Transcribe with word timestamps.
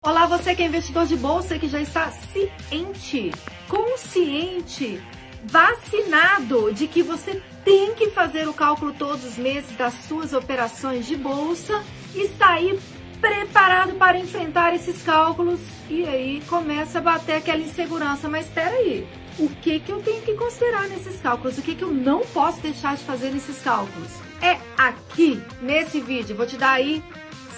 Olá, 0.00 0.26
você 0.26 0.54
que 0.54 0.62
é 0.62 0.66
investidor 0.66 1.06
de 1.06 1.16
bolsa 1.16 1.58
que 1.58 1.68
já 1.68 1.80
está 1.80 2.08
ciente, 2.10 3.32
consciente, 3.66 5.02
vacinado 5.42 6.72
de 6.72 6.86
que 6.86 7.02
você 7.02 7.42
tem 7.64 7.94
que 7.94 8.08
fazer 8.10 8.48
o 8.48 8.54
cálculo 8.54 8.92
todos 8.92 9.24
os 9.24 9.36
meses 9.36 9.76
das 9.76 9.92
suas 10.06 10.32
operações 10.32 11.04
de 11.04 11.16
bolsa, 11.16 11.82
está 12.14 12.50
aí 12.50 12.78
preparado 13.20 13.96
para 13.96 14.16
enfrentar 14.18 14.72
esses 14.72 15.02
cálculos 15.02 15.58
e 15.90 16.04
aí 16.04 16.42
começa 16.48 16.98
a 16.98 17.02
bater 17.02 17.34
aquela 17.34 17.60
insegurança, 17.60 18.28
mas 18.28 18.46
espera 18.46 18.76
aí, 18.76 19.04
o 19.36 19.48
que 19.48 19.80
que 19.80 19.90
eu 19.90 20.00
tenho 20.00 20.22
que 20.22 20.34
considerar 20.34 20.88
nesses 20.88 21.20
cálculos? 21.20 21.58
O 21.58 21.62
que 21.62 21.74
que 21.74 21.82
eu 21.82 21.90
não 21.90 22.20
posso 22.20 22.60
deixar 22.60 22.96
de 22.96 23.02
fazer 23.02 23.32
nesses 23.32 23.60
cálculos? 23.60 24.12
É 24.40 24.58
aqui 24.76 25.42
nesse 25.60 26.00
vídeo, 26.00 26.36
vou 26.36 26.46
te 26.46 26.56
dar 26.56 26.74
aí 26.74 27.02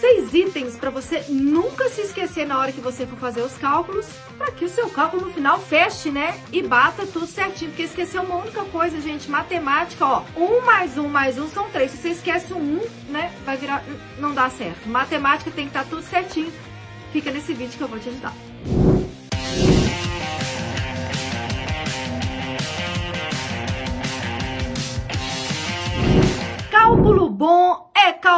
seis 0.01 0.33
itens 0.33 0.77
para 0.77 0.89
você 0.89 1.25
nunca 1.29 1.89
se 1.91 2.01
esquecer 2.01 2.47
na 2.47 2.59
hora 2.59 2.73
que 2.73 2.81
você 2.81 3.07
for 3.07 3.19
fazer 3.19 3.43
os 3.43 3.57
cálculos, 3.59 4.07
para 4.39 4.51
que 4.51 4.65
o 4.65 4.69
seu 4.69 4.89
cálculo 4.89 5.27
no 5.27 5.33
final 5.33 5.61
feche, 5.61 6.11
né? 6.11 6.41
E 6.51 6.63
bata 6.63 7.07
tudo 7.07 7.27
certinho. 7.27 7.71
Porque 7.71 7.83
esquecer 7.83 8.19
uma 8.19 8.37
única 8.37 8.65
coisa, 8.65 9.01
gente, 9.01 9.31
matemática, 9.31 10.07
ó. 10.07 10.25
Um 10.35 10.65
mais 10.65 10.97
um 10.97 11.09
mais 11.09 11.39
um 11.39 11.47
são 11.49 11.69
três. 11.71 11.91
Se 11.91 11.99
você 11.99 12.09
esquece 12.09 12.55
um, 12.55 12.81
né? 13.09 13.33
Vai 13.45 13.59
virar. 13.59 13.85
Não 14.19 14.33
dá 14.33 14.49
certo. 14.49 14.89
Matemática 14.89 15.51
tem 15.51 15.65
que 15.65 15.71
estar 15.71 15.85
tá 15.85 15.91
tudo 15.91 16.03
certinho. 16.03 16.53
Fica 17.13 17.31
nesse 17.31 17.53
vídeo 17.53 17.77
que 17.77 17.83
eu 17.83 17.89
vou 17.89 17.99
te 17.99 18.09
ajudar. 18.09 18.50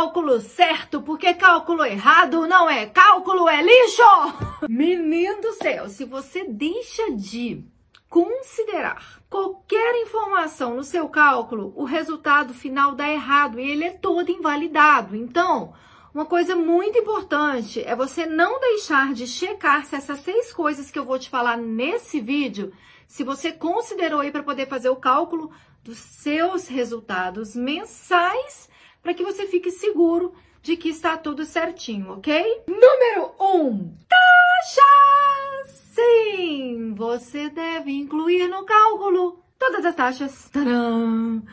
Cálculo 0.03 0.41
certo, 0.41 1.01
porque 1.01 1.33
cálculo 1.33 1.85
errado 1.85 2.45
não 2.49 2.69
é 2.69 2.87
cálculo, 2.87 3.49
é 3.49 3.63
lixo! 3.63 4.03
Menino 4.69 5.41
do 5.41 5.53
céu, 5.53 5.89
se 5.89 6.05
você 6.05 6.43
deixa 6.43 7.13
de 7.13 7.65
considerar 8.09 9.23
qualquer 9.31 10.03
informação 10.03 10.75
no 10.75 10.83
seu 10.83 11.09
cálculo, 11.09 11.73
o 11.77 11.85
resultado 11.85 12.53
final 12.53 12.97
dá 12.97 13.09
errado 13.09 13.61
e 13.61 13.71
ele 13.71 13.85
é 13.85 13.91
todo 13.91 14.33
invalidado. 14.33 15.15
Então, 15.15 15.73
uma 16.13 16.25
coisa 16.25 16.57
muito 16.57 16.99
importante 16.99 17.81
é 17.81 17.95
você 17.95 18.27
não 18.27 18.59
deixar 18.59 19.15
de 19.15 19.29
checar 19.29 19.87
se 19.87 19.95
essas 19.95 20.19
seis 20.19 20.53
coisas 20.53 20.91
que 20.91 20.99
eu 20.99 21.05
vou 21.05 21.17
te 21.17 21.31
falar 21.31 21.57
nesse 21.57 22.21
vídeo, 22.21 22.73
se 23.07 23.23
você 23.23 23.53
considerou 23.53 24.19
aí 24.19 24.33
para 24.33 24.43
poder 24.43 24.67
fazer 24.67 24.89
o 24.89 24.97
cálculo 24.97 25.53
dos 25.85 25.99
seus 25.99 26.67
resultados 26.67 27.55
mensais 27.55 28.69
para 29.03 29.15
que 29.15 29.25
você 29.25 29.47
fique 29.47 29.71
seguro 29.71 30.33
de 30.63 30.77
que 30.77 30.89
está 30.89 31.17
tudo 31.17 31.45
certinho, 31.45 32.13
ok? 32.13 32.63
Número 32.69 33.33
1. 33.41 33.67
Um, 33.67 33.97
taxas! 34.09 35.93
Sim, 35.95 36.95
você 36.95 37.51
deve 37.51 37.91
incluir 37.91 38.49
no 38.49 38.65
cálculo 38.65 39.43
todas 39.59 39.85
as 39.85 39.95
taxas. 39.95 40.51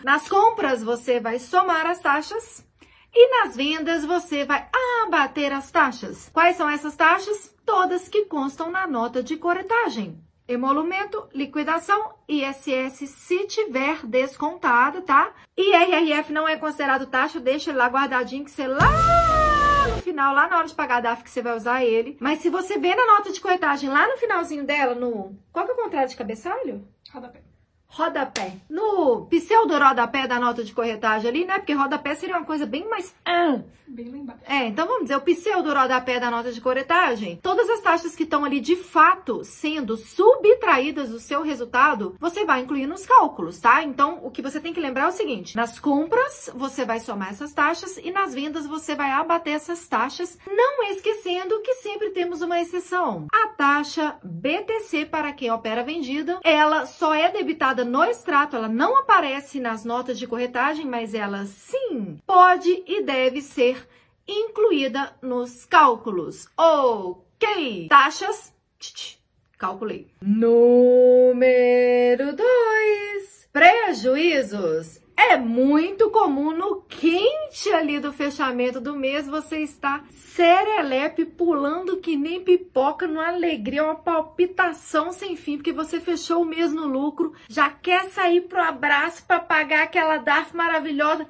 Nas 0.03 0.29
compras, 0.29 0.83
você 0.83 1.19
vai 1.19 1.39
somar 1.39 1.85
as 1.87 1.99
taxas. 1.99 2.65
E 3.13 3.29
nas 3.31 3.55
vendas, 3.55 4.05
você 4.05 4.45
vai 4.45 4.69
abater 5.03 5.51
as 5.51 5.71
taxas. 5.71 6.29
Quais 6.31 6.55
são 6.55 6.69
essas 6.69 6.95
taxas? 6.95 7.53
Todas 7.65 8.07
que 8.07 8.25
constam 8.25 8.69
na 8.69 8.85
nota 8.85 9.23
de 9.23 9.35
corretagem 9.35 10.23
emolumento, 10.49 11.29
liquidação, 11.33 12.15
ISS 12.27 13.07
se 13.07 13.45
tiver 13.45 14.03
descontado, 14.03 15.03
tá? 15.03 15.31
E 15.55 15.75
RRF 15.75 16.33
não 16.33 16.47
é 16.47 16.57
considerado 16.57 17.05
taxa, 17.05 17.39
deixa 17.39 17.69
ele 17.69 17.77
lá 17.77 17.87
guardadinho 17.87 18.43
que 18.43 18.51
você 18.51 18.67
lá 18.67 18.89
no 19.95 20.01
final, 20.01 20.33
lá 20.33 20.47
na 20.47 20.57
hora 20.57 20.67
de 20.67 20.73
pagar 20.73 20.97
a 20.97 21.01
DAF 21.01 21.23
que 21.23 21.29
você 21.29 21.41
vai 21.41 21.55
usar 21.55 21.85
ele. 21.85 22.17
Mas 22.19 22.39
se 22.39 22.49
você 22.49 22.79
vê 22.79 22.95
na 22.95 23.05
nota 23.05 23.31
de 23.31 23.39
corretagem 23.39 23.89
lá 23.89 24.07
no 24.07 24.17
finalzinho 24.17 24.65
dela, 24.65 24.95
no... 24.95 25.37
Qual 25.53 25.65
que 25.65 25.71
é 25.71 25.73
o 25.75 25.77
contrário 25.77 26.09
de 26.09 26.15
cabeçalho? 26.15 26.87
Rodapé 27.13 27.48
rodapé. 27.89 28.53
No 28.69 29.25
pseudo 29.25 29.77
rodapé 29.77 30.27
da 30.27 30.39
nota 30.39 30.63
de 30.63 30.71
corretagem 30.73 31.29
ali, 31.29 31.45
né? 31.45 31.55
Porque 31.55 31.73
rodapé 31.73 32.15
seria 32.15 32.37
uma 32.37 32.45
coisa 32.45 32.65
bem 32.65 32.87
mais... 32.87 33.13
Ah, 33.25 33.59
bem 33.87 34.09
lá 34.09 34.17
embaixo. 34.17 34.41
É, 34.45 34.65
então 34.67 34.85
vamos 34.85 35.03
dizer, 35.03 35.17
o 35.17 35.21
pseudo 35.21 35.73
rodapé 35.73 36.19
da 36.19 36.29
nota 36.29 36.51
de 36.51 36.61
corretagem, 36.61 37.39
todas 37.41 37.69
as 37.69 37.81
taxas 37.81 38.15
que 38.15 38.23
estão 38.23 38.45
ali 38.45 38.59
de 38.59 38.75
fato 38.75 39.43
sendo 39.43 39.97
subtraídas 39.97 41.09
do 41.09 41.19
seu 41.19 41.41
resultado, 41.41 42.15
você 42.19 42.45
vai 42.45 42.61
incluir 42.61 42.85
nos 42.85 43.05
cálculos, 43.05 43.59
tá? 43.59 43.83
Então, 43.83 44.19
o 44.23 44.29
que 44.29 44.41
você 44.41 44.59
tem 44.59 44.73
que 44.73 44.79
lembrar 44.79 45.05
é 45.05 45.07
o 45.07 45.11
seguinte, 45.11 45.55
nas 45.55 45.79
compras, 45.79 46.49
você 46.53 46.85
vai 46.85 46.99
somar 46.99 47.29
essas 47.29 47.53
taxas 47.53 47.97
e 47.97 48.11
nas 48.11 48.33
vendas, 48.33 48.67
você 48.67 48.95
vai 48.95 49.11
abater 49.11 49.53
essas 49.53 49.87
taxas, 49.87 50.37
não 50.47 50.83
esquecendo 50.83 51.59
que 51.61 51.73
sempre 51.75 52.11
temos 52.11 52.41
uma 52.41 52.59
exceção. 52.59 53.25
A 53.33 53.47
taxa 53.47 54.17
BTC 54.23 55.05
para 55.05 55.33
quem 55.33 55.51
opera 55.51 55.83
vendida, 55.83 56.39
ela 56.43 56.85
só 56.85 57.13
é 57.13 57.31
debitada 57.31 57.78
no 57.85 58.03
extrato, 58.03 58.55
ela 58.55 58.67
não 58.67 58.97
aparece 58.97 59.59
nas 59.59 59.83
notas 59.83 60.17
de 60.19 60.27
corretagem, 60.27 60.85
mas 60.85 61.13
ela 61.13 61.45
sim 61.45 62.19
pode 62.25 62.83
e 62.87 63.01
deve 63.03 63.41
ser 63.41 63.87
incluída 64.27 65.13
nos 65.21 65.65
cálculos. 65.65 66.47
Ok, 66.57 67.87
taxas, 67.89 68.53
calculei. 69.57 70.07
Número 70.21 71.55
2, 72.35 73.49
prejuízos. 73.51 74.98
Muito 75.39 76.09
comum 76.09 76.51
no 76.51 76.81
quente 76.81 77.71
ali 77.71 77.99
do 77.99 78.11
fechamento 78.11 78.81
do 78.81 78.95
mês 78.95 79.27
você 79.27 79.59
estar 79.59 80.05
serelepe 80.09 81.25
pulando 81.25 81.97
que 81.97 82.15
nem 82.15 82.43
pipoca 82.43 83.07
numa 83.07 83.27
alegria, 83.27 83.83
uma 83.83 83.95
palpitação 83.95 85.11
sem 85.11 85.35
fim, 85.35 85.57
porque 85.57 85.71
você 85.71 85.99
fechou 85.99 86.41
o 86.41 86.45
mês 86.45 86.73
no 86.73 86.85
lucro, 86.85 87.33
já 87.47 87.69
quer 87.69 88.09
sair 88.09 88.41
pro 88.41 88.61
abraço 88.61 89.25
para 89.25 89.39
pagar 89.39 89.83
aquela 89.83 90.17
DAF 90.17 90.55
maravilhosa, 90.55 91.27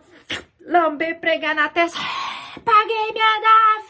lamber, 0.61 1.19
pregar 1.19 1.55
na 1.55 1.69
testa. 1.69 1.99
Paguei 2.65 3.11
minha 3.13 3.41
DAF! 3.41 3.89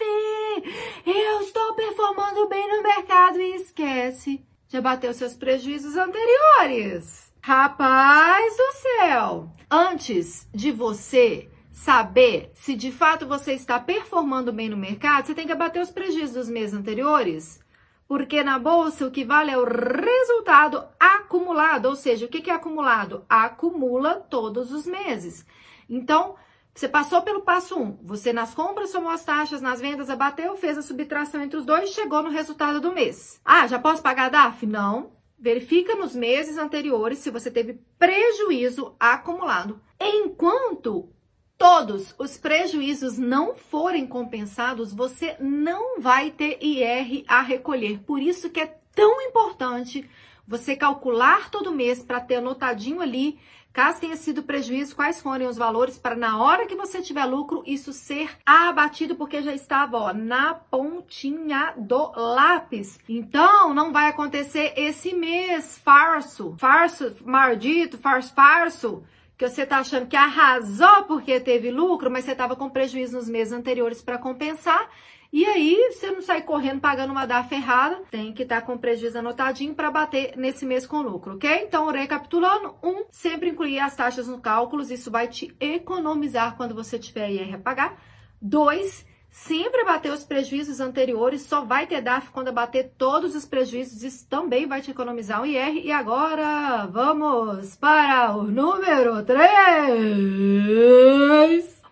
Eu 1.05 1.41
estou 1.41 1.73
performando 1.73 2.47
bem 2.47 2.67
no 2.67 2.83
mercado 2.83 3.41
e 3.41 3.55
esquece. 3.55 4.43
Já 4.71 4.79
bateu 4.81 5.11
seus 5.15 5.33
prejuízos 5.33 5.97
anteriores. 5.97 7.33
Rapaz 7.41 8.55
do 8.55 8.71
céu! 8.73 9.51
Antes 9.67 10.47
de 10.53 10.71
você 10.71 11.49
saber 11.71 12.51
se 12.53 12.75
de 12.75 12.91
fato 12.91 13.25
você 13.25 13.53
está 13.53 13.79
performando 13.79 14.53
bem 14.53 14.69
no 14.69 14.77
mercado, 14.77 15.25
você 15.25 15.33
tem 15.33 15.47
que 15.47 15.51
abater 15.51 15.81
os 15.81 15.89
prejuízos 15.89 16.35
dos 16.35 16.49
meses 16.49 16.75
anteriores. 16.75 17.59
Porque 18.07 18.43
na 18.43 18.59
bolsa 18.59 19.07
o 19.07 19.11
que 19.11 19.25
vale 19.25 19.49
é 19.49 19.57
o 19.57 19.65
resultado 19.65 20.85
acumulado, 20.99 21.87
ou 21.87 21.95
seja, 21.95 22.27
o 22.27 22.29
que 22.29 22.47
é 22.47 22.53
acumulado? 22.53 23.25
Acumula 23.27 24.17
todos 24.29 24.71
os 24.71 24.85
meses. 24.85 25.43
Então, 25.89 26.35
você 26.79 26.87
passou 26.87 27.21
pelo 27.21 27.41
passo 27.41 27.77
1, 27.77 27.83
um, 27.83 27.97
você 28.01 28.31
nas 28.31 28.53
compras 28.53 28.89
somou 28.89 29.11
as 29.11 29.25
taxas, 29.25 29.59
nas 29.59 29.81
vendas 29.81 30.09
abateu, 30.09 30.55
fez 30.55 30.77
a 30.77 30.81
subtração 30.81 31.43
entre 31.43 31.57
os 31.57 31.65
dois, 31.65 31.89
chegou 31.89 32.23
no 32.23 32.29
resultado 32.29 32.79
do 32.79 32.93
mês. 32.93 33.37
Ah, 33.43 33.67
já 33.67 33.77
posso 33.77 34.01
pagar 34.01 34.27
a 34.27 34.29
DAF? 34.29 34.65
Não. 34.65 35.11
Verifica 35.37 35.93
nos 35.95 36.15
meses 36.15 36.57
anteriores 36.57 37.19
se 37.19 37.29
você 37.29 37.51
teve 37.51 37.81
prejuízo 37.97 38.95
acumulado. 38.97 39.81
Enquanto 39.99 41.09
todos 41.57 42.15
os 42.17 42.37
prejuízos 42.37 43.17
não 43.17 43.55
forem 43.55 44.07
compensados, 44.07 44.93
você 44.93 45.35
não 45.37 45.99
vai 45.99 46.31
ter 46.31 46.59
IR 46.61 47.25
a 47.27 47.41
recolher. 47.41 47.99
Por 48.05 48.21
isso 48.21 48.49
que 48.49 48.61
é 48.61 48.79
tão 48.95 49.21
importante 49.23 50.09
você 50.47 50.77
calcular 50.77 51.51
todo 51.51 51.73
mês 51.73 52.01
para 52.01 52.21
ter 52.21 52.35
anotadinho 52.35 53.01
ali 53.01 53.37
Caso 53.71 54.01
tenha 54.01 54.15
sido 54.15 54.41
prejuízo, 54.41 54.95
quais 54.95 55.21
forem 55.21 55.47
os 55.47 55.55
valores 55.55 55.97
para 55.97 56.15
na 56.15 56.41
hora 56.41 56.65
que 56.65 56.75
você 56.75 57.01
tiver 57.01 57.25
lucro, 57.25 57.63
isso 57.67 57.93
ser 57.93 58.31
abatido, 58.43 59.15
porque 59.15 59.43
já 59.43 59.53
estava 59.53 59.97
ó, 59.97 60.13
na 60.13 60.55
pontinha 60.55 61.73
do 61.77 62.11
lápis. 62.15 62.99
Então, 63.07 63.73
não 63.73 63.91
vai 63.91 64.07
acontecer 64.07 64.73
esse 64.75 65.13
mês 65.13 65.77
farso, 65.77 66.55
farso, 66.57 67.15
maldito, 67.23 67.97
farso, 67.99 68.33
farso, 68.33 69.03
que 69.37 69.47
você 69.47 69.65
tá 69.65 69.77
achando 69.77 70.07
que 70.07 70.17
arrasou 70.17 71.03
porque 71.03 71.39
teve 71.39 71.69
lucro, 71.69 72.09
mas 72.09 72.25
você 72.25 72.31
estava 72.31 72.55
com 72.55 72.69
prejuízo 72.69 73.17
nos 73.17 73.29
meses 73.29 73.53
anteriores 73.53 74.01
para 74.01 74.17
compensar 74.17 74.89
e 75.31 75.45
aí, 75.45 75.91
você 75.91 76.09
não 76.09 76.23
sai 76.23 76.41
correndo 76.41 76.81
pagando 76.81 77.11
uma 77.11 77.27
DAF 77.27 77.53
errada, 77.53 78.01
tem 78.09 78.33
que 78.33 78.41
estar 78.41 78.61
tá 78.61 78.65
com 78.65 78.75
prejuízo 78.79 79.19
anotadinho 79.19 79.75
para 79.75 79.91
bater 79.91 80.35
nesse 80.35 80.65
mês 80.65 80.87
com 80.87 81.01
lucro, 81.01 81.35
ok? 81.35 81.65
Então, 81.65 81.85
recapitulando, 81.91 82.73
um, 82.81 83.05
sempre 83.11 83.49
incluir 83.49 83.79
as 83.79 83.95
taxas 83.95 84.27
no 84.27 84.39
cálculos, 84.39 84.89
isso 84.89 85.11
vai 85.11 85.27
te 85.27 85.55
economizar 85.59 86.57
quando 86.57 86.73
você 86.73 86.97
tiver 86.97 87.29
IR 87.29 87.53
a 87.53 87.59
pagar. 87.59 88.01
Dois, 88.41 89.05
sempre 89.29 89.85
bater 89.85 90.11
os 90.11 90.23
prejuízos 90.23 90.79
anteriores, 90.79 91.43
só 91.43 91.63
vai 91.63 91.85
ter 91.85 92.01
DAF 92.01 92.31
quando 92.31 92.51
bater 92.51 92.93
todos 92.97 93.35
os 93.35 93.45
prejuízos, 93.45 94.01
isso 94.01 94.27
também 94.27 94.65
vai 94.65 94.81
te 94.81 94.89
economizar 94.89 95.43
um 95.43 95.45
IR. 95.45 95.85
E 95.85 95.91
agora, 95.91 96.87
vamos 96.87 97.75
para 97.75 98.35
o 98.35 98.45
número 98.45 99.23
3. 99.23 99.43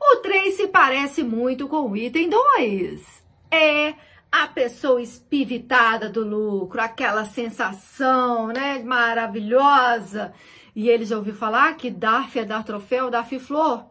O 0.02 0.16
3 0.24 0.56
se 0.56 0.68
parece 0.70 1.22
muito 1.22 1.68
com 1.68 1.92
o 1.92 1.96
item 1.96 2.30
2 2.30 3.27
é 3.52 3.94
a 4.32 4.48
pessoa 4.48 5.02
espivitada 5.02 6.10
do 6.10 6.24
lucro, 6.24 6.82
aquela 6.82 7.26
sensação, 7.26 8.48
né, 8.48 8.80
maravilhosa. 8.84 10.34
E 10.76 10.90
ele 10.90 11.06
já 11.06 11.18
ouviu 11.18 11.34
falar 11.34 11.76
que 11.76 11.90
DARF 11.90 12.40
é 12.40 12.46
dar 12.46 12.64
troféu, 12.64 13.10
DARF 13.10 13.40
flor, 13.40 13.86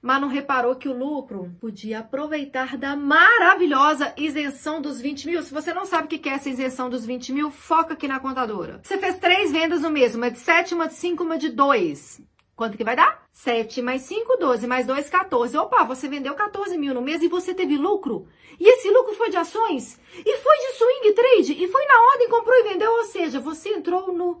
mas 0.00 0.20
não 0.20 0.28
reparou 0.28 0.74
que 0.76 0.88
o 0.88 0.96
lucro 0.96 1.54
podia 1.60 2.00
aproveitar 2.00 2.76
da 2.76 2.96
maravilhosa 2.96 4.12
isenção 4.16 4.80
dos 4.80 5.00
20 5.00 5.26
mil. 5.26 5.42
Se 5.42 5.52
você 5.52 5.72
não 5.72 5.84
sabe 5.84 6.04
o 6.04 6.08
que 6.08 6.28
é 6.28 6.32
essa 6.32 6.48
isenção 6.48 6.88
dos 6.88 7.04
20 7.04 7.32
mil, 7.32 7.50
foca 7.50 7.94
aqui 7.94 8.08
na 8.08 8.18
contadora. 8.18 8.80
Você 8.82 8.98
fez 8.98 9.18
três 9.18 9.52
vendas 9.52 9.82
no 9.82 9.90
mês, 9.90 10.14
uma 10.14 10.30
de 10.30 10.38
7, 10.38 10.74
uma 10.74 10.88
de 10.88 10.94
5, 10.94 11.22
uma 11.22 11.38
de 11.38 11.50
2. 11.50 12.20
Quanto 12.56 12.76
que 12.76 12.84
vai 12.84 12.96
dar? 12.96 13.21
7 13.32 13.80
mais 13.80 14.02
5, 14.02 14.36
12, 14.38 14.66
mais 14.66 14.86
2, 14.86 15.08
14. 15.08 15.56
Opa, 15.56 15.84
você 15.84 16.06
vendeu 16.06 16.34
14 16.34 16.76
mil 16.76 16.92
no 16.92 17.00
mês 17.00 17.22
e 17.22 17.28
você 17.28 17.54
teve 17.54 17.78
lucro. 17.78 18.28
E 18.60 18.68
esse 18.68 18.90
lucro 18.90 19.14
foi 19.14 19.30
de 19.30 19.38
ações, 19.38 19.98
e 20.14 20.36
foi 20.36 20.58
de 20.58 20.72
swing 20.74 21.12
trade, 21.14 21.64
e 21.64 21.68
foi 21.68 21.84
na 21.86 22.00
ordem, 22.12 22.28
comprou 22.28 22.54
e 22.56 22.62
vendeu. 22.64 22.92
Ou 22.92 23.04
seja, 23.04 23.40
você 23.40 23.70
entrou 23.70 24.12
no 24.12 24.40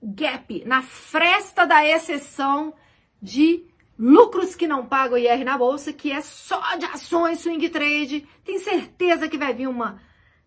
gap, 0.00 0.64
na 0.64 0.82
fresta 0.82 1.66
da 1.66 1.84
exceção 1.84 2.72
de 3.20 3.66
lucros 3.98 4.54
que 4.54 4.68
não 4.68 4.86
pagam 4.86 5.18
IR 5.18 5.44
na 5.44 5.58
bolsa, 5.58 5.92
que 5.92 6.10
é 6.10 6.20
só 6.20 6.76
de 6.76 6.86
ações, 6.86 7.40
swing 7.40 7.68
trade. 7.68 8.26
Tem 8.44 8.58
certeza 8.58 9.28
que 9.28 9.36
vai 9.36 9.52
vir 9.52 9.66
uma 9.66 10.00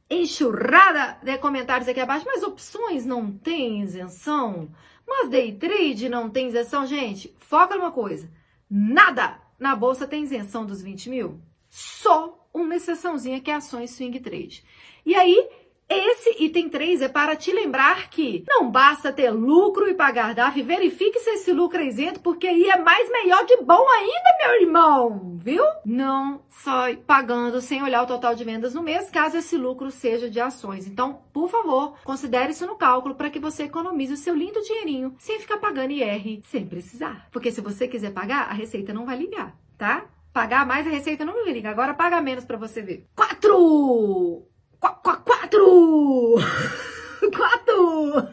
enxurrada 0.09 1.17
de 1.23 1.37
comentários 1.37 1.89
aqui 1.89 1.99
abaixo, 1.99 2.25
mas 2.25 2.43
opções 2.43 3.05
não 3.05 3.31
tem 3.31 3.81
isenção. 3.81 4.69
Mas 5.07 5.29
day 5.29 5.53
trade 5.53 6.09
não 6.09 6.29
tem 6.29 6.47
isenção, 6.47 6.85
gente. 6.85 7.33
Foca 7.37 7.75
numa 7.75 7.91
coisa: 7.91 8.29
nada 8.69 9.39
na 9.59 9.75
bolsa 9.75 10.07
tem 10.07 10.23
isenção 10.23 10.65
dos 10.65 10.81
20 10.81 11.09
mil. 11.09 11.41
Só 11.69 12.47
uma 12.53 12.75
exceçãozinha 12.75 13.41
que 13.41 13.51
é 13.51 13.55
ações 13.55 13.91
swing 13.91 14.19
trade. 14.19 14.63
E 15.05 15.13
aí, 15.13 15.49
esse 15.87 16.43
item 16.43 16.69
3 16.69 17.01
é 17.01 17.07
para 17.07 17.35
te 17.35 17.51
lembrar 17.51 18.09
que 18.09 18.43
não 18.47 18.71
basta 18.71 19.13
ter 19.13 19.29
lucro 19.29 19.87
e 19.87 19.93
pagar 19.93 20.33
DAF, 20.33 20.61
verifique 20.63 21.19
se 21.19 21.29
esse 21.31 21.53
lucro 21.53 21.79
é 21.79 21.85
isento, 21.85 22.19
porque 22.19 22.47
aí 22.47 22.69
é 22.69 22.77
mais 22.77 23.09
melhor 23.11 23.45
de 23.45 23.57
bom 23.57 23.85
ainda, 23.89 24.37
meu 24.39 24.61
irmão, 24.61 25.37
viu? 25.37 25.63
Não 25.85 26.43
só 26.49 26.93
pagando 27.05 27.61
sem 27.61 27.83
olhar 27.83 28.03
o 28.03 28.07
total 28.07 28.33
de 28.33 28.43
vendas 28.43 28.73
no 28.73 28.81
mês, 28.81 29.11
caso 29.11 29.37
esse 29.37 29.57
lucro 29.57 29.91
seja 29.91 30.29
de 30.29 30.39
ações. 30.39 30.87
Então, 30.87 31.21
por 31.31 31.49
favor, 31.49 31.95
considere 32.03 32.51
isso 32.51 32.65
no 32.65 32.75
cálculo 32.75 33.15
para 33.15 33.29
que 33.29 33.39
você 33.39 33.63
economize 33.63 34.13
o 34.13 34.17
seu 34.17 34.35
lindo 34.35 34.61
dinheirinho 34.61 35.15
sem 35.19 35.39
ficar 35.39 35.57
pagando 35.57 35.91
IR 35.91 36.41
sem 36.45 36.65
precisar. 36.65 37.27
Porque 37.31 37.51
se 37.51 37.61
você 37.61 37.87
quiser 37.87 38.11
pagar, 38.11 38.49
a 38.49 38.53
receita 38.53 38.93
não 38.93 39.05
vai 39.05 39.17
ligar, 39.17 39.55
tá? 39.77 40.05
Pagar 40.33 40.65
mais, 40.65 40.87
a 40.87 40.89
receita 40.89 41.23
não 41.23 41.33
vai 41.33 41.53
ligar. 41.53 41.71
Agora 41.71 41.93
paga 41.93 42.19
menos 42.21 42.43
para 42.43 42.57
você 42.57 42.81
ver. 42.81 43.07
4! 43.15 44.54
Quatro! 44.93 46.35
Quatro! 47.35 48.29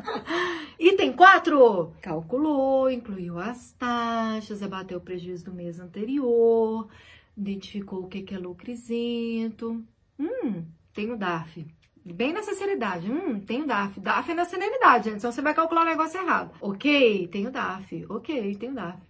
Item 0.78 1.12
4. 1.12 1.92
Calculou, 2.00 2.90
incluiu 2.90 3.38
as 3.38 3.72
taxas, 3.72 4.62
abateu 4.62 4.98
o 4.98 5.00
prejuízo 5.00 5.46
do 5.46 5.52
mês 5.52 5.78
anterior, 5.78 6.88
identificou 7.36 8.04
o 8.04 8.08
que 8.08 8.34
é 8.34 8.38
lucro 8.38 8.70
isento. 8.70 9.84
Hum, 10.18 10.64
tem 10.92 11.12
o 11.12 11.16
DAF. 11.16 11.66
Bem 12.04 12.32
nessa 12.32 12.54
seriedade. 12.54 13.10
Hum, 13.10 13.40
tem 13.40 13.62
o 13.62 13.66
DAF. 13.66 14.00
DAF 14.00 14.30
é 14.30 14.34
na 14.34 14.44
serenidade, 14.44 15.10
gente. 15.10 15.20
Senão 15.20 15.32
você 15.32 15.42
vai 15.42 15.54
calcular 15.54 15.82
o 15.82 15.86
negócio 15.86 16.20
errado. 16.20 16.54
Ok, 16.60 17.28
tem 17.28 17.46
o 17.46 17.50
DAF. 17.50 18.06
Ok, 18.08 18.54
tem 18.56 18.70
o 18.70 18.74
DAF. 18.74 19.02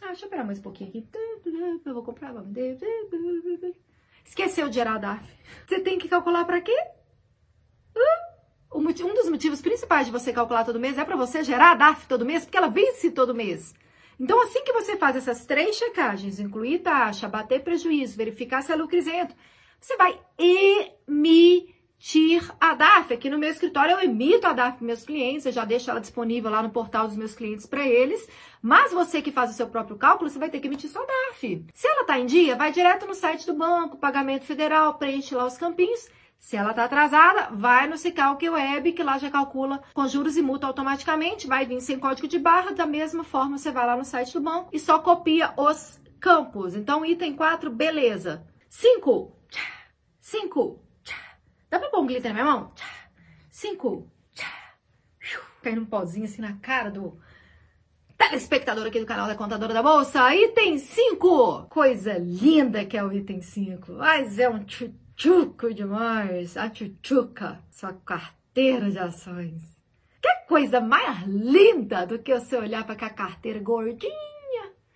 Ah, 0.00 0.08
deixa 0.08 0.22
eu 0.22 0.26
esperar 0.26 0.44
mais 0.44 0.58
um 0.58 0.62
pouquinho 0.62 0.90
aqui. 0.90 1.06
Eu 1.84 1.94
vou 1.94 2.04
comprar, 2.04 2.32
vou 2.32 2.42
vender. 2.42 2.78
Esqueceu 4.28 4.68
de 4.68 4.74
gerar 4.74 4.98
DARF. 4.98 5.26
Você 5.66 5.80
tem 5.80 5.98
que 5.98 6.06
calcular 6.06 6.44
para 6.44 6.60
quê? 6.60 6.76
Um 8.70 9.14
dos 9.14 9.30
motivos 9.30 9.62
principais 9.62 10.06
de 10.06 10.12
você 10.12 10.32
calcular 10.32 10.64
todo 10.64 10.78
mês 10.78 10.98
é 10.98 11.04
para 11.04 11.16
você 11.16 11.42
gerar 11.42 11.72
a 11.72 11.74
DARF 11.74 12.06
todo 12.06 12.26
mês, 12.26 12.44
porque 12.44 12.58
ela 12.58 12.68
vence 12.68 13.10
todo 13.10 13.34
mês. 13.34 13.74
Então, 14.20 14.40
assim 14.42 14.62
que 14.64 14.72
você 14.72 14.96
faz 14.96 15.16
essas 15.16 15.46
três 15.46 15.76
checagens, 15.76 16.38
incluir 16.38 16.80
taxa, 16.80 17.28
bater 17.28 17.62
prejuízo, 17.62 18.16
verificar 18.16 18.62
se 18.62 18.70
é 18.70 18.76
lucro 18.76 18.96
isento, 18.96 19.34
você 19.80 19.96
vai 19.96 20.20
emitir 20.36 21.74
emitir 21.98 22.54
a 22.60 22.74
DAF. 22.74 23.12
Aqui 23.12 23.28
no 23.28 23.38
meu 23.38 23.50
escritório 23.50 23.92
eu 23.92 24.00
emito 24.00 24.46
a 24.46 24.52
DAF 24.52 24.78
para 24.78 24.86
meus 24.86 25.02
clientes, 25.02 25.44
eu 25.44 25.52
já 25.52 25.64
deixo 25.64 25.90
ela 25.90 26.00
disponível 26.00 26.50
lá 26.50 26.62
no 26.62 26.70
portal 26.70 27.06
dos 27.06 27.16
meus 27.16 27.34
clientes 27.34 27.66
para 27.66 27.86
eles. 27.86 28.26
Mas 28.62 28.92
você 28.92 29.20
que 29.20 29.32
faz 29.32 29.50
o 29.50 29.54
seu 29.54 29.66
próprio 29.66 29.96
cálculo, 29.96 30.30
você 30.30 30.38
vai 30.38 30.48
ter 30.48 30.60
que 30.60 30.68
emitir 30.68 30.88
sua 30.88 31.04
DAF. 31.04 31.66
Se 31.72 31.88
ela 31.88 32.02
está 32.02 32.18
em 32.18 32.26
dia, 32.26 32.56
vai 32.56 32.72
direto 32.72 33.06
no 33.06 33.14
site 33.14 33.46
do 33.46 33.54
banco, 33.54 33.98
pagamento 33.98 34.44
federal, 34.44 34.94
preenche 34.94 35.34
lá 35.34 35.44
os 35.44 35.58
campinhos. 35.58 36.08
Se 36.38 36.56
ela 36.56 36.70
está 36.70 36.84
atrasada, 36.84 37.48
vai 37.50 37.88
no 37.88 37.98
Cicalc 37.98 38.40
Web, 38.48 38.92
que 38.92 39.02
lá 39.02 39.18
já 39.18 39.28
calcula 39.28 39.82
com 39.92 40.06
juros 40.06 40.36
e 40.36 40.42
multa 40.42 40.68
automaticamente, 40.68 41.48
vai 41.48 41.66
vir 41.66 41.80
sem 41.80 41.98
código 41.98 42.28
de 42.28 42.38
barra. 42.38 42.70
Da 42.70 42.86
mesma 42.86 43.24
forma, 43.24 43.58
você 43.58 43.72
vai 43.72 43.84
lá 43.84 43.96
no 43.96 44.04
site 44.04 44.34
do 44.34 44.40
banco 44.40 44.68
e 44.72 44.78
só 44.78 45.00
copia 45.00 45.52
os 45.56 46.00
campos. 46.20 46.76
Então, 46.76 47.04
item 47.04 47.34
4, 47.34 47.68
beleza. 47.70 48.46
5. 48.68 49.32
5. 50.20 50.87
Dá 51.70 51.78
pra 51.78 51.88
pôr 51.90 52.00
um 52.00 52.06
glitter 52.06 52.32
na 52.32 52.42
minha 52.42 52.54
mão? 52.54 52.72
Cinco. 53.50 54.10
Caindo 55.62 55.82
um 55.82 55.86
pozinho 55.86 56.24
assim 56.24 56.40
na 56.40 56.54
cara 56.54 56.90
do 56.90 57.18
telespectador 58.16 58.86
aqui 58.86 59.00
do 59.00 59.06
canal 59.06 59.26
da 59.26 59.34
Contadora 59.34 59.74
da 59.74 59.82
Bolsa. 59.82 60.34
Item 60.34 60.78
5. 60.78 61.66
Coisa 61.68 62.16
linda 62.18 62.84
que 62.84 62.96
é 62.96 63.04
o 63.04 63.12
item 63.12 63.40
5. 63.40 63.92
Mas 63.92 64.38
é 64.38 64.48
um 64.48 64.64
tchutchuco 64.64 65.74
demais. 65.74 66.56
A 66.56 66.70
tchutchuca, 66.70 67.62
sua 67.70 67.92
carteira 67.92 68.90
de 68.90 68.98
ações. 68.98 69.62
Que 70.22 70.46
coisa 70.46 70.80
mais 70.80 71.24
linda 71.26 72.06
do 72.06 72.18
que 72.18 72.34
você 72.38 72.56
olhar 72.56 72.84
para 72.84 73.06
a 73.06 73.10
carteira 73.10 73.60
gordinha 73.60 74.37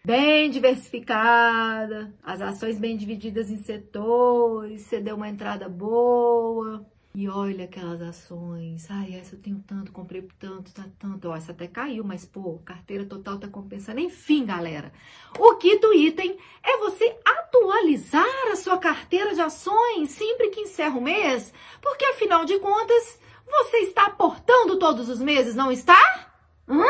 bem 0.05 0.51
diversificada, 0.51 2.13
as 2.23 2.41
ações 2.41 2.79
bem 2.79 2.97
divididas 2.97 3.51
em 3.51 3.59
setores, 3.59 4.83
você 4.83 5.01
deu 5.01 5.17
uma 5.17 5.29
entrada 5.29 5.69
boa. 5.69 6.85
E 7.15 7.29
olha 7.29 7.67
aquelas 7.67 8.01
ações. 8.01 8.91
Ai, 8.91 9.15
essa 9.15 9.35
eu 9.35 9.39
tenho 9.39 9.63
tanto, 9.67 9.93
comprei 9.93 10.27
tanto, 10.39 10.73
tá 10.73 10.87
tanto. 10.99 11.29
Ó, 11.29 11.37
essa 11.37 11.53
até 11.53 11.67
caiu, 11.67 12.03
mas 12.03 12.25
pô, 12.25 12.59
carteira 12.65 13.05
total 13.05 13.39
tá 13.39 13.47
compensando. 13.47 14.01
Enfim, 14.01 14.47
galera, 14.47 14.91
o 15.39 15.57
quinto 15.57 15.93
item 15.93 16.39
é 16.63 16.79
você 16.79 17.15
atualizar 17.23 18.25
a 18.51 18.57
sua 18.57 18.79
carteira 18.79 19.35
de 19.35 19.43
ações 19.43 20.11
sempre 20.11 20.49
que 20.49 20.63
encerra 20.63 20.97
o 20.97 21.03
mês, 21.03 21.53
porque 21.83 22.05
afinal 22.07 22.47
de 22.47 22.59
contas, 22.59 23.21
você 23.47 23.77
está 23.81 24.07
aportando 24.07 24.79
todos 24.79 25.11
os 25.11 25.21
meses, 25.21 25.55
não 25.55 25.71
está? 25.71 26.33
Hã? 26.67 26.87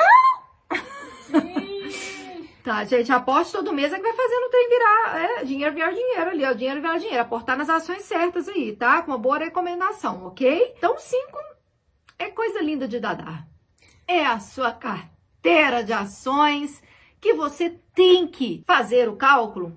Sim. 1.26 1.61
Tá, 2.62 2.84
gente, 2.84 3.10
aposte 3.10 3.52
todo 3.52 3.72
mês 3.72 3.92
é 3.92 3.96
que 3.96 4.02
vai 4.02 4.12
fazendo 4.12 4.44
o 4.44 4.50
trem 4.50 4.68
virar, 4.68 5.20
é, 5.20 5.44
dinheiro 5.44 5.74
virar 5.74 5.90
dinheiro 5.90 6.30
ali, 6.30 6.44
ó, 6.44 6.52
dinheiro 6.52 6.80
virar 6.80 6.98
dinheiro, 6.98 7.20
aportar 7.20 7.56
nas 7.56 7.68
ações 7.68 8.02
certas 8.02 8.48
aí, 8.48 8.72
tá? 8.76 9.02
Com 9.02 9.10
uma 9.10 9.18
boa 9.18 9.38
recomendação, 9.38 10.26
ok? 10.26 10.74
Então, 10.78 10.96
cinco 10.96 11.38
é 12.18 12.30
coisa 12.30 12.60
linda 12.60 12.86
de 12.86 13.00
dadar. 13.00 13.48
É 14.06 14.24
a 14.24 14.38
sua 14.38 14.70
carteira 14.70 15.82
de 15.82 15.92
ações 15.92 16.80
que 17.20 17.34
você 17.34 17.70
tem 17.94 18.28
que 18.28 18.62
fazer 18.64 19.08
o 19.08 19.16
cálculo, 19.16 19.76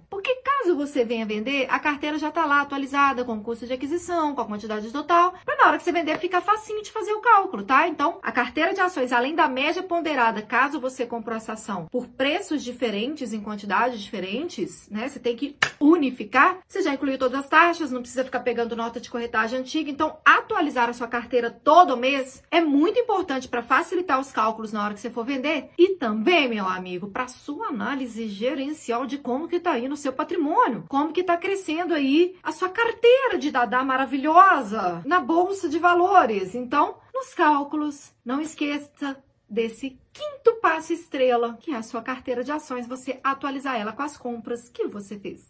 caso 0.65 0.75
você 0.75 1.05
venha 1.05 1.25
vender, 1.25 1.67
a 1.69 1.77
carteira 1.77 2.17
já 2.17 2.29
está 2.29 2.43
lá 2.43 2.61
atualizada 2.61 3.23
com 3.23 3.33
o 3.33 3.41
custo 3.41 3.67
de 3.67 3.73
aquisição, 3.73 4.33
com 4.33 4.41
a 4.41 4.45
quantidade 4.45 4.91
total, 4.91 5.35
para 5.45 5.57
na 5.57 5.67
hora 5.67 5.77
que 5.77 5.83
você 5.83 5.91
vender 5.91 6.17
ficar 6.17 6.41
facinho 6.41 6.81
de 6.81 6.91
fazer 6.91 7.13
o 7.13 7.21
cálculo, 7.21 7.63
tá? 7.63 7.87
Então, 7.87 8.17
a 8.23 8.31
carteira 8.31 8.73
de 8.73 8.81
ações, 8.81 9.11
além 9.11 9.35
da 9.35 9.47
média 9.47 9.83
ponderada, 9.83 10.41
caso 10.41 10.79
você 10.79 11.05
comprou 11.05 11.37
essa 11.37 11.53
ação 11.53 11.85
por 11.91 12.07
preços 12.07 12.63
diferentes, 12.63 13.31
em 13.31 13.41
quantidades 13.41 14.01
diferentes, 14.01 14.89
né? 14.89 15.07
Você 15.07 15.19
tem 15.19 15.35
que 15.35 15.55
unificar. 15.79 16.57
Você 16.65 16.81
já 16.81 16.93
incluiu 16.93 17.19
todas 17.19 17.41
as 17.41 17.49
taxas, 17.49 17.91
não 17.91 18.01
precisa 18.01 18.23
ficar 18.23 18.39
pegando 18.39 18.75
nota 18.75 18.99
de 18.99 19.09
corretagem 19.09 19.59
antiga. 19.59 19.91
Então, 19.91 20.17
atualizar 20.25 20.89
a 20.89 20.93
sua 20.93 21.07
carteira 21.07 21.51
todo 21.51 21.97
mês 21.97 22.41
é 22.49 22.59
muito 22.59 22.99
importante 22.99 23.47
para 23.47 23.61
facilitar 23.61 24.19
os 24.19 24.31
cálculos 24.31 24.71
na 24.71 24.83
hora 24.83 24.93
que 24.95 24.99
você 24.99 25.11
for 25.11 25.25
vender 25.25 25.69
e 25.77 25.95
também, 25.95 26.49
meu 26.49 26.67
amigo, 26.67 27.07
para 27.07 27.27
sua 27.27 27.67
análise 27.67 28.27
gerencial 28.27 29.05
de 29.05 29.19
como 29.19 29.47
que 29.47 29.59
tá 29.59 29.77
indo 29.77 29.93
o 29.93 29.97
seu 29.97 30.11
patrimônio, 30.11 30.54
como 30.87 31.13
que 31.13 31.23
tá 31.23 31.37
crescendo 31.37 31.93
aí 31.93 32.35
a 32.43 32.51
sua 32.51 32.69
carteira 32.69 33.37
de 33.37 33.51
dadá 33.51 33.83
maravilhosa 33.83 35.01
na 35.05 35.19
bolsa 35.19 35.69
de 35.69 35.79
valores. 35.79 36.55
Então, 36.55 36.97
nos 37.13 37.33
cálculos, 37.33 38.11
não 38.23 38.41
esqueça 38.41 39.17
desse 39.49 39.99
quinto 40.11 40.55
passo 40.61 40.93
estrela, 40.93 41.57
que 41.59 41.71
é 41.71 41.75
a 41.75 41.83
sua 41.83 42.01
carteira 42.01 42.43
de 42.43 42.51
ações, 42.51 42.87
você 42.87 43.19
atualizar 43.23 43.75
ela 43.75 43.91
com 43.91 44.01
as 44.01 44.17
compras 44.17 44.69
que 44.69 44.87
você 44.87 45.19
fez. 45.19 45.43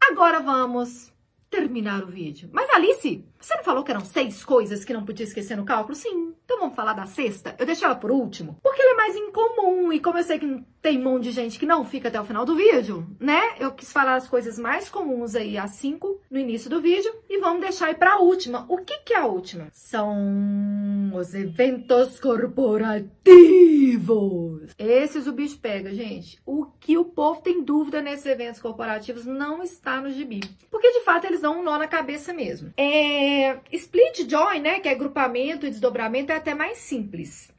Agora 0.00 0.40
vamos 0.40 1.12
terminar 1.50 2.02
o 2.02 2.06
vídeo. 2.06 2.48
Mas 2.52 2.68
Alice, 2.70 3.24
você 3.38 3.54
não 3.56 3.62
falou 3.62 3.82
que 3.82 3.90
eram 3.90 4.04
seis 4.04 4.44
coisas 4.44 4.84
que 4.84 4.92
não 4.92 5.04
podia 5.04 5.24
esquecer 5.24 5.56
no 5.56 5.64
cálculo? 5.64 5.94
Sim. 5.94 6.34
Então 6.44 6.60
vamos 6.60 6.76
falar 6.76 6.94
da 6.94 7.04
sexta? 7.04 7.54
Eu 7.58 7.66
deixei 7.66 7.84
ela 7.84 7.94
por 7.94 8.10
último, 8.10 8.58
porque 8.62 8.80
ela 8.80 8.92
é 8.92 8.96
mais 8.96 9.16
incomum 9.16 9.92
e 9.92 10.00
como 10.00 10.18
eu 10.18 10.24
sei 10.24 10.38
que 10.38 10.64
tem 10.80 10.98
um 10.98 11.02
monte 11.02 11.24
de 11.24 11.32
gente 11.32 11.58
que 11.58 11.66
não 11.66 11.84
fica 11.84 12.08
até 12.08 12.18
o 12.20 12.24
final 12.24 12.44
do 12.44 12.56
vídeo, 12.56 13.06
né? 13.20 13.54
Eu 13.58 13.72
quis 13.72 13.92
falar 13.92 14.14
as 14.14 14.28
coisas 14.28 14.58
mais 14.58 14.88
comuns 14.88 15.34
aí, 15.34 15.58
as 15.58 15.72
cinco 15.72 16.20
no 16.30 16.38
início 16.38 16.70
do 16.70 16.80
vídeo 16.80 17.12
e 17.28 17.38
vamos 17.38 17.60
deixar 17.60 17.86
aí 17.86 17.94
para 17.94 18.14
a 18.14 18.20
última. 18.20 18.64
O 18.68 18.78
que, 18.78 18.98
que 19.00 19.12
é 19.12 19.18
a 19.18 19.26
última? 19.26 19.68
São 19.72 20.16
os 21.16 21.34
eventos 21.34 22.20
corporativos. 22.20 24.74
Esses 24.78 25.26
o 25.26 25.32
bicho 25.32 25.58
pega, 25.58 25.94
gente. 25.94 26.38
O 26.44 26.66
que 26.66 26.98
o 26.98 27.04
povo 27.04 27.40
tem 27.40 27.62
dúvida 27.62 28.02
nesses 28.02 28.26
eventos 28.26 28.60
corporativos 28.60 29.24
não 29.24 29.62
está 29.62 30.00
no 30.00 30.10
gibi. 30.10 30.40
Porque 30.70 30.92
de 30.92 31.04
fato 31.04 31.26
eles 31.26 31.40
dão 31.40 31.60
um 31.60 31.62
nó 31.62 31.78
na 31.78 31.88
cabeça 31.88 32.32
mesmo. 32.32 32.72
É... 32.76 33.58
Split 33.72 34.28
join, 34.28 34.60
né, 34.60 34.80
que 34.80 34.88
é 34.88 34.94
grupamento 34.94 35.66
e 35.66 35.70
desdobramento, 35.70 36.32
é 36.32 36.36
até 36.36 36.54
mais 36.54 36.78
simples. 36.78 37.50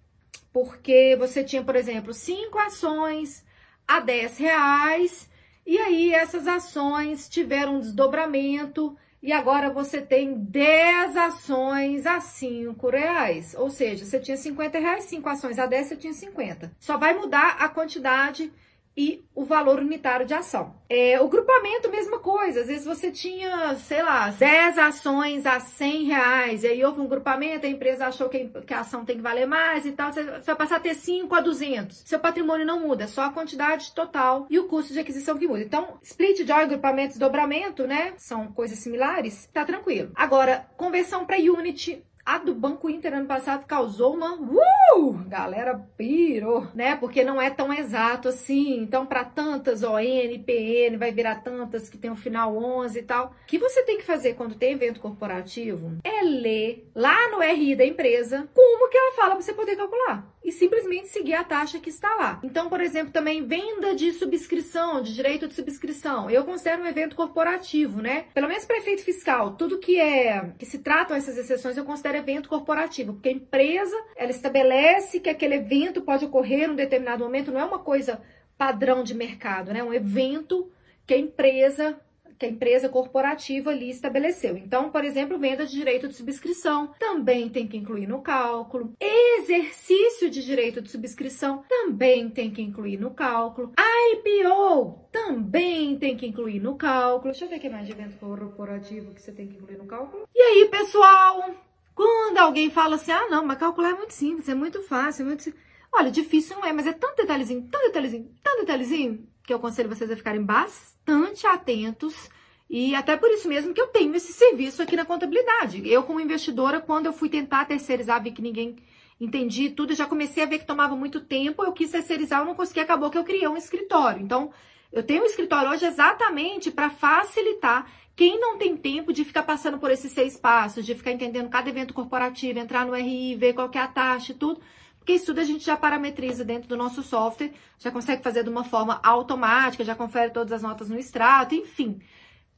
Porque 0.51 1.15
você 1.17 1.43
tinha, 1.43 1.63
por 1.63 1.75
exemplo, 1.75 2.13
cinco 2.13 2.59
ações 2.59 3.45
a 3.87 3.99
10 3.99 4.37
reais 4.37 5.29
e 5.65 5.77
aí 5.77 6.13
essas 6.13 6.47
ações 6.47 7.29
tiveram 7.29 7.75
um 7.75 7.79
desdobramento 7.79 8.95
e 9.21 9.33
agora 9.33 9.69
você 9.69 10.01
tem 10.01 10.33
10 10.33 11.17
ações 11.17 12.05
a 12.05 12.19
5 12.21 12.89
reais. 12.89 13.53
Ou 13.57 13.69
seja, 13.69 14.05
você 14.05 14.19
tinha 14.19 14.37
50 14.37 14.79
reais, 14.79 15.03
5 15.05 15.27
ações 15.27 15.59
a 15.59 15.65
10, 15.65 15.87
você 15.87 15.95
tinha 15.95 16.13
50. 16.13 16.71
Só 16.79 16.97
vai 16.97 17.13
mudar 17.13 17.57
a 17.59 17.67
quantidade 17.67 18.51
e 18.99 19.23
o 19.33 19.45
valor 19.45 19.79
unitário 19.79 20.25
de 20.25 20.33
ação. 20.33 20.75
É, 20.89 21.21
o 21.21 21.29
grupamento, 21.29 21.89
mesma 21.89 22.19
coisa. 22.19 22.59
Às 22.59 22.67
vezes 22.67 22.83
você 22.83 23.09
tinha, 23.09 23.73
sei 23.75 24.03
lá, 24.03 24.29
10 24.29 24.77
ações 24.77 25.45
a 25.45 25.57
100 25.57 26.03
reais, 26.03 26.63
e 26.65 26.67
aí 26.67 26.83
houve 26.83 26.99
um 26.99 27.07
grupamento, 27.07 27.65
a 27.65 27.69
empresa 27.69 28.07
achou 28.07 28.27
que, 28.27 28.51
a 28.69 28.79
ação 28.81 29.05
tem 29.05 29.15
que 29.15 29.21
valer 29.21 29.47
mais 29.47 29.85
e 29.85 29.93
tal, 29.93 30.11
você 30.11 30.21
vai 30.23 30.55
passar 30.57 30.75
a 30.75 30.79
ter 30.81 30.95
5 30.95 31.33
a 31.33 31.39
200. 31.39 32.03
Seu 32.05 32.19
patrimônio 32.19 32.65
não 32.65 32.81
muda, 32.81 33.07
só 33.07 33.21
a 33.21 33.31
quantidade 33.31 33.93
total 33.93 34.45
e 34.49 34.59
o 34.59 34.67
custo 34.67 34.91
de 34.91 34.99
aquisição 34.99 35.37
que 35.37 35.47
muda. 35.47 35.61
Então, 35.61 35.97
split 36.01 36.45
joy, 36.45 36.65
grupamento, 36.65 37.11
desdobramento, 37.11 37.87
né, 37.87 38.15
são 38.17 38.47
coisas 38.47 38.79
similares, 38.79 39.47
tá 39.53 39.63
tranquilo. 39.63 40.11
Agora, 40.13 40.67
conversão 40.75 41.25
para 41.25 41.37
unit 41.37 42.03
a 42.29 42.37
do 42.37 42.53
Banco 42.53 42.87
Inter 42.91 43.15
ano 43.15 43.25
passado 43.25 43.65
causou 43.65 44.13
uma 44.13 44.35
uh, 44.35 45.13
galera 45.27 45.83
pirou, 45.97 46.67
né? 46.75 46.95
Porque 46.95 47.23
não 47.23 47.41
é 47.41 47.49
tão 47.49 47.73
exato 47.73 48.27
assim. 48.27 48.77
Então, 48.77 49.03
para 49.03 49.23
tantas 49.23 49.81
ON, 49.81 49.97
PN, 50.45 50.95
vai 50.99 51.11
virar 51.11 51.41
tantas 51.41 51.89
que 51.89 51.97
tem 51.97 52.11
o 52.11 52.15
final 52.15 52.55
11 52.55 52.99
e 52.99 53.01
tal. 53.01 53.27
O 53.27 53.47
que 53.47 53.57
você 53.57 53.81
tem 53.81 53.97
que 53.97 54.03
fazer 54.03 54.35
quando 54.35 54.53
tem 54.53 54.73
evento 54.73 54.99
corporativo 54.99 55.97
é 56.03 56.21
ler 56.21 56.87
lá 56.93 57.31
no 57.31 57.41
RI 57.41 57.75
da 57.75 57.83
empresa 57.83 58.47
como 58.53 58.89
que 58.89 58.97
ela 58.97 59.15
fala 59.15 59.31
para 59.31 59.41
você 59.41 59.53
poder 59.53 59.75
calcular 59.75 60.31
e 60.43 60.51
simplesmente 60.51 61.07
seguir 61.07 61.33
a 61.33 61.43
taxa 61.43 61.79
que 61.79 61.89
está 61.89 62.15
lá. 62.15 62.39
Então, 62.43 62.69
por 62.69 62.79
exemplo, 62.79 63.11
também 63.11 63.45
venda 63.45 63.93
de 63.95 64.13
subscrição, 64.13 65.01
de 65.01 65.13
direito 65.13 65.47
de 65.47 65.53
subscrição. 65.53 66.29
Eu 66.29 66.43
considero 66.43 66.83
um 66.83 66.87
evento 66.87 67.15
corporativo, 67.15 68.01
né? 68.01 68.25
Pelo 68.33 68.47
menos 68.47 68.65
para 68.65 68.77
efeito 68.77 69.03
fiscal, 69.03 69.55
tudo 69.55 69.79
que 69.79 69.99
é 69.99 70.51
que 70.57 70.65
se 70.65 70.79
tratam 70.79 71.15
essas 71.15 71.37
exceções 71.37 71.77
eu 71.77 71.85
considero 71.85 72.18
evento 72.19 72.49
corporativo, 72.49 73.13
porque 73.13 73.29
a 73.29 73.33
empresa, 73.33 73.95
ela 74.15 74.31
estabelece 74.31 75.19
que 75.19 75.29
aquele 75.29 75.55
evento 75.55 76.01
pode 76.01 76.25
ocorrer 76.25 76.67
em 76.67 76.71
um 76.71 76.75
determinado 76.75 77.23
momento, 77.23 77.51
não 77.51 77.59
é 77.59 77.65
uma 77.65 77.79
coisa 77.79 78.21
padrão 78.57 79.03
de 79.03 79.15
mercado, 79.15 79.73
né? 79.73 79.83
Um 79.83 79.93
evento 79.93 80.71
que 81.07 81.13
a 81.13 81.17
empresa 81.17 81.99
que 82.39 82.45
a 82.45 82.49
empresa 82.49 82.87
corporativa 82.87 83.69
ali 83.69 83.89
estabeleceu. 83.89 84.55
Então, 84.55 84.89
por 84.89 85.03
exemplo, 85.03 85.37
venda 85.37 85.65
de 85.65 85.73
direito 85.73 86.07
de 86.07 86.15
subscrição 86.15 86.93
também 86.97 87.49
tem 87.49 87.67
que 87.67 87.75
incluir 87.75 88.07
no 88.07 88.21
cálculo. 88.21 88.93
Exercício 88.97 90.29
de 90.29 90.43
direito 90.43 90.81
de 90.81 90.89
subscrição 90.89 91.63
também 91.67 92.29
tem 92.29 92.49
que 92.49 92.61
incluir 92.61 92.97
no 92.97 93.11
cálculo. 93.11 93.73
IPO 93.77 95.09
também 95.11 95.97
tem 95.97 96.15
que 96.15 96.25
incluir 96.25 96.61
no 96.61 96.77
cálculo. 96.77 97.31
Deixa 97.31 97.43
eu 97.43 97.49
ver 97.49 97.55
aqui 97.55 97.69
mais 97.69 97.85
de 97.85 97.91
evento 97.91 98.17
corporativo 98.17 99.13
que 99.13 99.21
você 99.21 99.33
tem 99.33 99.47
que 99.47 99.57
incluir 99.57 99.77
no 99.77 99.85
cálculo. 99.85 100.23
E 100.33 100.39
aí, 100.39 100.69
pessoal, 100.69 101.53
quando 101.99 102.37
alguém 102.37 102.69
fala 102.69 102.95
assim, 102.95 103.11
ah, 103.11 103.27
não, 103.29 103.45
mas 103.45 103.57
calcular 103.57 103.89
é 103.89 103.93
muito 103.93 104.13
simples, 104.13 104.47
é 104.47 104.55
muito 104.55 104.81
fácil, 104.81 105.23
é 105.23 105.25
muito 105.25 105.43
simples. 105.43 105.61
Olha, 105.91 106.09
difícil 106.09 106.55
não 106.55 106.63
é, 106.63 106.71
mas 106.71 106.87
é 106.87 106.93
tanto 106.93 107.17
detalhezinho, 107.17 107.67
tanto 107.69 107.87
detalhezinho, 107.87 108.31
tanto 108.41 108.61
detalhezinho, 108.61 109.27
que 109.43 109.51
eu 109.51 109.57
aconselho 109.57 109.89
vocês 109.89 110.09
a 110.09 110.15
ficarem 110.15 110.41
bastante 110.41 111.45
atentos. 111.45 112.29
E 112.69 112.95
até 112.95 113.17
por 113.17 113.29
isso 113.29 113.49
mesmo 113.49 113.73
que 113.73 113.81
eu 113.81 113.87
tenho 113.87 114.15
esse 114.15 114.31
serviço 114.31 114.81
aqui 114.81 114.95
na 114.95 115.03
contabilidade. 115.03 115.85
Eu, 115.89 116.03
como 116.03 116.21
investidora, 116.21 116.79
quando 116.79 117.07
eu 117.07 117.11
fui 117.11 117.27
tentar 117.27 117.65
terceirizar, 117.65 118.23
vi 118.23 118.31
que 118.31 118.41
ninguém 118.41 118.77
entendia 119.19 119.69
tudo, 119.69 119.93
já 119.93 120.05
comecei 120.05 120.41
a 120.41 120.45
ver 120.45 120.59
que 120.59 120.65
tomava 120.65 120.95
muito 120.95 121.19
tempo, 121.19 121.65
eu 121.65 121.73
quis 121.73 121.91
terceirizar, 121.91 122.39
eu 122.39 122.45
não 122.45 122.55
consegui, 122.55 122.79
acabou 122.79 123.09
que 123.09 123.17
eu 123.17 123.25
criei 123.25 123.45
um 123.49 123.57
escritório. 123.57 124.21
Então, 124.21 124.53
eu 124.89 125.03
tenho 125.03 125.23
um 125.23 125.25
escritório 125.25 125.69
hoje 125.69 125.85
exatamente 125.85 126.71
para 126.71 126.89
facilitar 126.89 127.91
quem 128.19 128.37
não 128.37 128.57
tem 128.57 128.75
tempo 128.75 129.13
de 129.13 129.23
ficar 129.23 129.43
passando 129.43 129.77
por 129.77 129.89
esses 129.89 130.11
seis 130.11 130.35
passos, 130.35 130.85
de 130.85 130.93
ficar 130.93 131.13
entendendo 131.13 131.47
cada 131.47 131.69
evento 131.69 131.93
corporativo, 131.93 132.59
entrar 132.59 132.85
no 132.85 132.93
RI, 132.93 133.37
ver 133.37 133.53
qual 133.53 133.71
é 133.73 133.77
a 133.77 133.87
taxa 133.87 134.33
e 134.33 134.35
tudo. 134.35 134.59
Porque 134.97 135.13
isso 135.13 135.27
tudo 135.27 135.39
a 135.39 135.45
gente 135.45 135.63
já 135.63 135.77
parametriza 135.77 136.43
dentro 136.43 136.67
do 136.67 136.75
nosso 136.75 137.01
software, 137.01 137.53
já 137.77 137.89
consegue 137.89 138.21
fazer 138.21 138.43
de 138.43 138.49
uma 138.49 138.65
forma 138.65 138.99
automática, 139.01 139.85
já 139.85 139.95
confere 139.95 140.31
todas 140.31 140.51
as 140.51 140.61
notas 140.61 140.89
no 140.89 140.99
extrato, 140.99 141.55
enfim. 141.55 142.01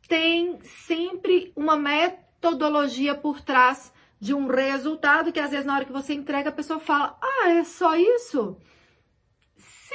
Tem 0.08 0.58
sempre 0.63 1.53
uma 1.56 1.77
metodologia 1.77 3.13
por 3.13 3.39
trás 3.39 3.94
de 4.20 4.34
um 4.34 4.48
resultado 4.48 5.32
que 5.32 5.39
às 5.39 5.51
vezes 5.51 5.68
na 5.68 5.75
hora 5.75 5.86
que 5.86 5.91
você 5.91 6.15
entrega 6.15 6.50
a 6.50 6.51
pessoa 6.51 6.80
fala: 6.80 7.15
"Ah, 7.22 7.51
é 7.51 7.63
só 7.63 7.96
isso?" 7.96 8.58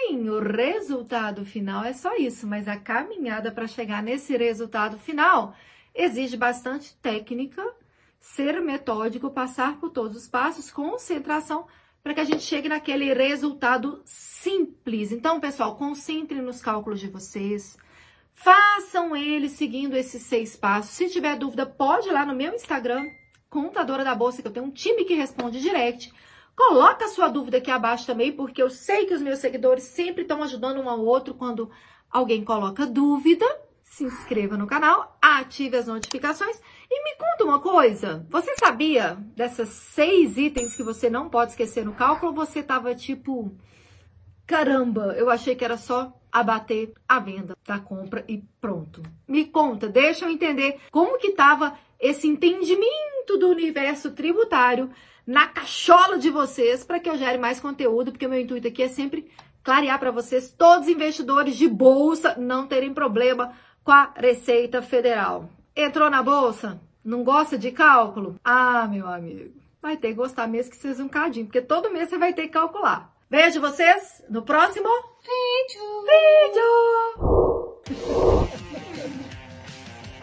Sim, 0.06 0.28
o 0.28 0.38
resultado 0.38 1.44
final 1.44 1.82
é 1.82 1.92
só 1.92 2.14
isso, 2.16 2.46
mas 2.46 2.68
a 2.68 2.76
caminhada 2.76 3.50
para 3.50 3.66
chegar 3.66 4.00
nesse 4.00 4.36
resultado 4.36 4.96
final 4.98 5.52
exige 5.92 6.36
bastante 6.36 6.94
técnica, 7.02 7.64
ser 8.20 8.60
metódico, 8.60 9.30
passar 9.30 9.80
por 9.80 9.90
todos 9.90 10.16
os 10.16 10.28
passos, 10.28 10.70
concentração 10.70 11.66
para 12.04 12.14
que 12.14 12.20
a 12.20 12.24
gente 12.24 12.42
chegue 12.42 12.68
naquele 12.68 13.12
resultado 13.12 14.00
simples. 14.04 15.10
Então, 15.10 15.40
pessoal, 15.40 15.74
concentre 15.74 16.40
nos 16.40 16.62
cálculos 16.62 17.00
de 17.00 17.08
vocês. 17.08 17.76
Façam 18.32 19.16
eles 19.16 19.52
seguindo 19.52 19.96
esses 19.96 20.22
seis 20.22 20.54
passos. 20.54 20.92
Se 20.92 21.08
tiver 21.08 21.36
dúvida, 21.36 21.66
pode 21.66 22.08
ir 22.08 22.12
lá 22.12 22.24
no 22.24 22.34
meu 22.34 22.54
Instagram, 22.54 23.04
contadora 23.50 24.04
da 24.04 24.14
bolsa, 24.14 24.40
que 24.40 24.46
eu 24.46 24.52
tenho 24.52 24.66
um 24.66 24.70
time 24.70 25.04
que 25.04 25.14
responde 25.14 25.60
direct. 25.60 26.12
Coloca 26.56 27.06
sua 27.08 27.28
dúvida 27.28 27.58
aqui 27.58 27.70
abaixo 27.70 28.06
também, 28.06 28.32
porque 28.32 28.62
eu 28.62 28.70
sei 28.70 29.04
que 29.04 29.12
os 29.12 29.20
meus 29.20 29.40
seguidores 29.40 29.84
sempre 29.84 30.22
estão 30.22 30.42
ajudando 30.42 30.80
um 30.80 30.88
ao 30.88 31.04
outro 31.04 31.34
quando 31.34 31.70
alguém 32.10 32.42
coloca 32.42 32.86
dúvida 32.86 33.46
se 33.82 34.04
inscreva 34.04 34.56
no 34.56 34.66
canal, 34.66 35.16
ative 35.22 35.76
as 35.76 35.86
notificações 35.86 36.60
e 36.90 37.04
me 37.04 37.16
conta 37.16 37.44
uma 37.44 37.60
coisa. 37.60 38.26
Você 38.30 38.54
sabia 38.56 39.16
dessas 39.36 39.68
seis 39.68 40.36
itens 40.36 40.74
que 40.74 40.82
você 40.82 41.08
não 41.08 41.28
pode 41.28 41.52
esquecer 41.52 41.84
no 41.84 41.94
cálculo? 41.94 42.32
Você 42.32 42.62
tava 42.62 42.94
tipo, 42.94 43.54
caramba, 44.46 45.14
eu 45.16 45.30
achei 45.30 45.54
que 45.54 45.64
era 45.64 45.76
só 45.76 46.12
abater 46.32 46.92
a 47.08 47.20
venda 47.20 47.56
da 47.66 47.78
compra 47.78 48.24
e 48.28 48.42
pronto. 48.60 49.02
Me 49.26 49.44
conta, 49.44 49.88
deixa 49.88 50.24
eu 50.24 50.30
entender 50.30 50.80
como 50.90 51.18
que 51.18 51.32
tava 51.32 51.78
esse 51.98 52.26
entendimento 52.26 53.38
do 53.38 53.48
universo 53.48 54.10
tributário 54.10 54.90
na 55.26 55.46
cachola 55.48 56.18
de 56.18 56.30
vocês 56.30 56.84
para 56.84 57.00
que 57.00 57.10
eu 57.10 57.18
gere 57.18 57.38
mais 57.38 57.58
conteúdo, 57.58 58.12
porque 58.12 58.26
o 58.26 58.30
meu 58.30 58.40
intuito 58.40 58.68
aqui 58.68 58.82
é 58.82 58.88
sempre 58.88 59.30
clarear 59.64 59.98
para 59.98 60.12
vocês, 60.12 60.54
todos 60.56 60.86
os 60.86 60.92
investidores 60.92 61.56
de 61.56 61.66
bolsa, 61.66 62.36
não 62.38 62.68
terem 62.68 62.94
problema 62.94 63.52
com 63.82 63.90
a 63.90 64.12
Receita 64.14 64.80
Federal. 64.80 65.50
Entrou 65.74 66.08
na 66.08 66.22
bolsa? 66.22 66.80
Não 67.04 67.24
gosta 67.24 67.58
de 67.58 67.72
cálculo? 67.72 68.38
Ah, 68.44 68.86
meu 68.88 69.08
amigo, 69.08 69.52
vai 69.82 69.96
ter 69.96 70.08
que 70.08 70.14
gostar 70.14 70.46
mesmo 70.46 70.70
que 70.70 70.76
vocês 70.76 71.00
um 71.00 71.08
cadinho, 71.08 71.46
porque 71.46 71.60
todo 71.60 71.90
mês 71.90 72.08
você 72.08 72.16
vai 72.16 72.32
ter 72.32 72.42
que 72.42 72.50
calcular. 72.50 73.12
Vejo 73.28 73.60
vocês 73.60 74.22
no 74.30 74.42
próximo 74.42 74.88
vídeo. 75.20 76.04
Vídeo! 76.46 76.86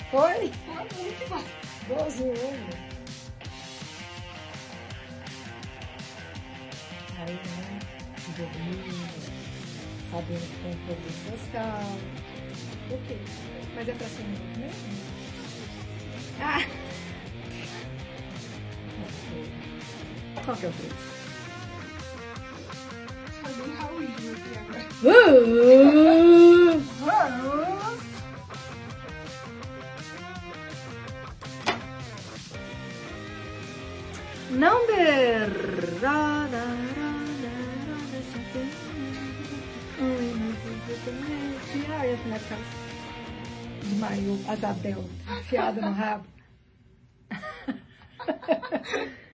Foi? 0.10 0.52
Boazinho. 1.88 2.83
Aí, 7.26 7.36
né? 7.36 7.80
Dormindo, 8.36 9.00
sabendo 10.12 10.42
que 10.42 10.58
tem 10.62 10.74
que 10.74 10.84
fazer 10.88 11.12
seus 11.30 11.44
cálculos. 11.54 12.04
Ok. 12.92 13.10
Mas 13.76 13.88
é 13.88 13.94
pra 13.94 14.08
ser 14.08 14.24
muito 14.24 14.60
mesmo? 14.60 15.04
Ah! 16.42 16.66
Qual 20.44 20.58
que 20.58 20.66
é 20.66 20.70
o 20.70 20.74
preço? 20.74 21.14
Fazer 23.42 23.72
Raulzinho 23.80 24.34
assim 24.34 24.54
agora. 24.60 24.86
Vamos! 25.02 26.13
De 43.84 43.96
maiô, 43.96 44.38
asa 44.48 44.74
delta, 44.74 45.10
enfiada 45.40 45.82
no 45.82 45.92
rabo. 45.94 46.26